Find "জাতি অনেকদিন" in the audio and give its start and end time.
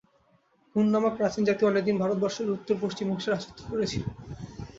1.45-1.95